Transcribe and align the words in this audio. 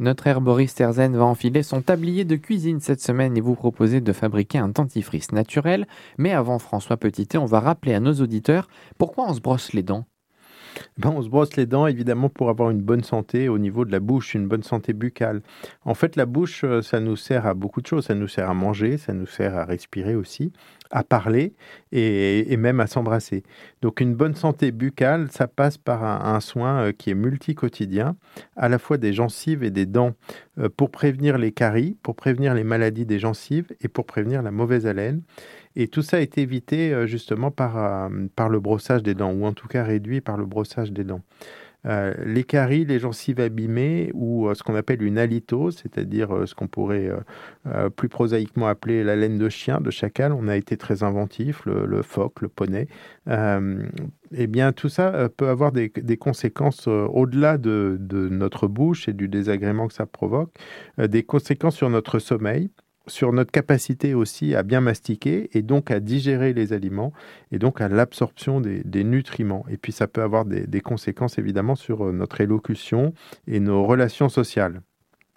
Notre 0.00 0.26
herboriste 0.28 0.80
Erzen 0.80 1.14
va 1.14 1.26
enfiler 1.26 1.62
son 1.62 1.82
tablier 1.82 2.24
de 2.24 2.36
cuisine 2.36 2.80
cette 2.80 3.02
semaine 3.02 3.36
et 3.36 3.42
vous 3.42 3.54
proposer 3.54 4.00
de 4.00 4.12
fabriquer 4.14 4.56
un 4.56 4.68
dentifrice 4.68 5.30
naturel. 5.30 5.86
Mais 6.16 6.32
avant 6.32 6.58
François 6.58 6.96
Petitet, 6.96 7.36
on 7.36 7.44
va 7.44 7.60
rappeler 7.60 7.92
à 7.92 8.00
nos 8.00 8.14
auditeurs 8.14 8.66
pourquoi 8.96 9.26
on 9.28 9.34
se 9.34 9.42
brosse 9.42 9.74
les 9.74 9.82
dents. 9.82 10.06
Ben, 10.98 11.10
on 11.10 11.22
se 11.22 11.28
brosse 11.28 11.56
les 11.56 11.66
dents 11.66 11.86
évidemment 11.86 12.28
pour 12.28 12.50
avoir 12.50 12.70
une 12.70 12.82
bonne 12.82 13.04
santé 13.04 13.48
au 13.48 13.58
niveau 13.58 13.84
de 13.84 13.92
la 13.92 14.00
bouche, 14.00 14.34
une 14.34 14.48
bonne 14.48 14.62
santé 14.62 14.92
buccale. 14.92 15.42
En 15.84 15.94
fait, 15.94 16.16
la 16.16 16.26
bouche, 16.26 16.64
euh, 16.64 16.82
ça 16.82 17.00
nous 17.00 17.16
sert 17.16 17.46
à 17.46 17.54
beaucoup 17.54 17.80
de 17.80 17.86
choses. 17.86 18.06
Ça 18.06 18.14
nous 18.14 18.28
sert 18.28 18.48
à 18.48 18.54
manger, 18.54 18.98
ça 18.98 19.12
nous 19.12 19.26
sert 19.26 19.56
à 19.56 19.64
respirer 19.64 20.14
aussi, 20.14 20.52
à 20.90 21.04
parler 21.04 21.54
et, 21.92 22.56
même 22.56 22.80
à 22.80 22.86
s'embrasser. 22.86 23.42
Donc 23.82 24.00
une 24.00 24.14
bonne 24.14 24.34
santé 24.34 24.72
buccale, 24.72 25.28
ça 25.30 25.48
passe 25.48 25.78
par 25.78 26.04
un, 26.04 26.40
soin 26.40 26.80
euh, 26.80 26.92
qui 26.92 27.10
est 27.10 27.14
multi-quotidien, 27.14 28.16
à 28.56 28.68
la 28.68 28.78
fois 28.78 28.98
des 28.98 29.12
gencives 29.12 29.62
et 29.62 29.70
des 29.70 29.86
dents, 29.86 30.12
euh, 30.58 30.68
pour 30.68 30.90
prévenir 30.90 31.38
les 31.38 31.52
caries, 31.52 31.96
pour 32.02 32.14
prévenir 32.16 32.54
les 32.54 32.64
maladies 32.64 33.06
des 33.06 33.18
gencives 33.18 33.66
et 33.80 33.88
pour 33.88 34.04
prévenir 34.06 34.42
la 34.42 34.50
mauvaise 34.50 34.86
haleine. 34.86 35.22
Et 35.80 35.88
tout 35.88 36.02
ça 36.02 36.20
est 36.20 36.36
évité 36.36 36.92
euh, 36.92 37.06
justement 37.06 37.50
par, 37.50 37.78
euh, 37.78 38.10
par 38.36 38.50
le 38.50 38.60
brossage 38.60 39.02
des 39.02 39.14
dents, 39.14 39.32
ou 39.32 39.46
en 39.46 39.54
tout 39.54 39.66
cas 39.66 39.82
réduit 39.82 40.20
par 40.20 40.36
le 40.36 40.44
brossage 40.44 40.92
des 40.92 41.04
dents. 41.04 41.22
Euh, 41.86 42.12
les 42.26 42.44
caries, 42.44 42.84
les 42.84 42.98
gencives 42.98 43.40
abîmées 43.40 44.10
ou 44.12 44.52
ce 44.52 44.62
qu'on 44.62 44.74
appelle 44.74 45.02
une 45.02 45.16
halitose, 45.16 45.78
c'est-à-dire 45.78 46.46
ce 46.46 46.54
qu'on 46.54 46.66
pourrait 46.66 47.08
plus 47.96 48.10
prosaïquement 48.10 48.66
appeler 48.66 49.02
la 49.02 49.16
laine 49.16 49.38
de 49.38 49.48
chien, 49.48 49.80
de 49.80 49.90
chacal. 49.90 50.34
On 50.34 50.48
a 50.48 50.58
été 50.58 50.76
très 50.76 51.02
inventif, 51.02 51.64
le, 51.64 52.02
phoque, 52.02 52.42
le 52.42 52.50
poney. 52.50 52.86
eh 53.26 54.46
bien, 54.46 54.72
tout 54.72 54.90
ça 54.90 55.30
peut 55.34 55.48
avoir 55.48 55.72
des, 55.72 55.88
des 55.88 56.18
conséquences 56.18 56.86
au-delà 56.86 57.56
de, 57.56 57.96
de, 57.98 58.28
notre 58.28 58.68
bouche 58.68 59.08
et 59.08 59.14
du 59.14 59.28
désagrément 59.28 59.88
que 59.88 59.94
ça 59.94 60.04
provoque, 60.04 60.52
des 60.98 61.22
conséquences 61.22 61.76
sur 61.76 61.88
notre 61.88 62.18
sommeil 62.18 62.68
sur 63.06 63.32
notre 63.32 63.50
capacité 63.50 64.14
aussi 64.14 64.54
à 64.54 64.62
bien 64.62 64.80
mastiquer 64.80 65.50
et 65.52 65.62
donc 65.62 65.90
à 65.90 66.00
digérer 66.00 66.52
les 66.52 66.72
aliments 66.72 67.12
et 67.52 67.58
donc 67.58 67.80
à 67.80 67.88
l'absorption 67.88 68.60
des, 68.60 69.04
nutriments. 69.04 69.64
Et 69.68 69.76
puis 69.76 69.92
ça 69.92 70.06
peut 70.06 70.22
avoir 70.22 70.44
des, 70.44 70.80
conséquences 70.80 71.38
évidemment 71.38 71.74
sur 71.74 72.06
euh, 72.06 72.12
notre 72.12 72.40
élocution 72.40 73.12
et 73.46 73.60
nos 73.60 73.84
relations 73.84 74.28
sociales. 74.28 74.80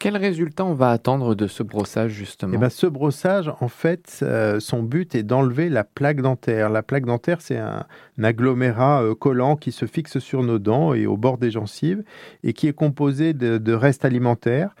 Quel 0.00 0.16
résultat 0.16 0.64
on 0.64 0.74
va 0.74 0.90
attendre 0.90 1.34
de 1.34 1.46
ce 1.46 1.62
brossage 1.62 2.10
justement? 2.10 2.52
Eh 2.54 2.58
ben, 2.58 2.68
Ce 2.68 2.86
brossage, 2.86 3.50
en 3.60 3.68
fait, 3.68 4.18
euh, 4.22 4.60
son 4.60 4.82
but 4.82 5.14
est 5.14 5.22
d'enlever 5.22 5.68
la 5.70 5.84
plaque 5.84 6.20
dentaire. 6.20 6.68
La 6.68 6.82
plaque 6.82 7.06
dentaire, 7.06 7.40
c'est 7.40 7.56
un, 7.56 7.86
agglomérat 8.22 9.02
euh, 9.02 9.14
collant 9.14 9.56
qui 9.56 9.72
se 9.72 9.86
fixe 9.86 10.18
sur 10.18 10.42
nos 10.42 10.58
dents 10.58 10.94
et 10.94 11.06
au 11.06 11.16
bord 11.16 11.38
des 11.38 11.50
gencives 11.50 12.02
et 12.42 12.52
qui 12.52 12.66
est 12.66 12.74
composé 12.74 13.32
de 13.32 13.72
restes 13.72 14.04
alimentaires, 14.04 14.74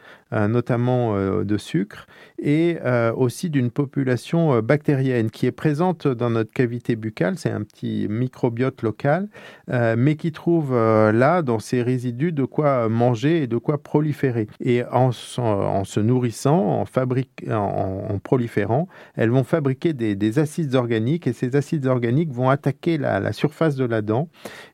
notamment 0.48 1.16
euh, 1.16 1.44
de 1.44 1.56
sucre, 1.56 2.06
et 2.38 2.78
euh, 2.84 3.12
aussi 3.14 3.50
d'une 3.50 3.70
population 3.70 4.60
bactérienne 4.60 5.30
qui 5.30 5.46
est 5.46 5.52
présente 5.52 6.06
dans 6.06 6.30
notre 6.30 6.52
cavité 6.52 6.96
buccale. 6.96 7.38
C'est 7.38 7.50
un 7.50 7.62
petit 7.62 8.06
microbiote 8.08 8.82
local, 8.82 9.28
mais 9.68 10.16
qui 10.16 10.32
trouve 10.32 10.74
là, 10.74 11.42
dans 11.42 11.58
ces 11.58 11.82
résidus, 11.82 12.32
de 12.32 12.44
quoi 12.44 12.88
manger 12.88 13.42
et 13.42 13.46
de 13.46 13.56
quoi 13.56 13.82
proliférer. 13.82 14.48
Et 14.60 14.82
en, 14.84 15.12
se 15.12 16.00
nourrissant, 16.00 16.82
en, 16.82 17.52
en, 17.52 18.18
proliférant, 18.18 18.88
elles 19.14 19.30
vont 19.30 19.44
fabriquer 19.44 19.92
des, 19.92 20.38
acides 20.38 20.74
organiques, 20.74 21.26
et 21.26 21.32
ces 21.32 21.56
acides 21.56 21.86
organiques 21.86 22.32
vont 22.32 22.50
attaquer 22.50 22.98
la, 22.98 23.32
surface 23.32 23.76
de 23.76 23.84
la 23.84 24.02
dent 24.02 24.28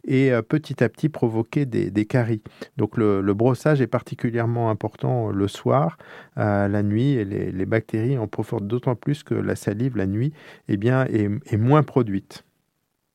et 0.06 0.32
petit 0.48 0.82
à 0.82 0.88
petit 0.88 1.08
provoquer 1.08 1.66
des, 1.66 2.06
caries. 2.06 2.42
Donc 2.76 2.96
le, 2.96 3.20
le, 3.20 3.34
brossage 3.34 3.80
est 3.80 3.86
particulièrement 3.86 4.70
important 4.70 5.30
le 5.30 5.48
soir, 5.50 5.98
la 6.36 6.82
nuit, 6.82 7.24
les, 7.24 7.66
bactéries 7.66 8.18
en 8.18 8.26
profitent 8.26 8.66
d'autant 8.66 8.94
plus 8.94 9.22
que 9.22 9.34
la 9.34 9.56
salive, 9.56 9.96
la 9.96 10.06
nuit, 10.06 10.32
eh 10.68 10.76
bien, 10.76 11.04
est, 11.06 11.56
moins 11.56 11.82
produite. 11.82 12.44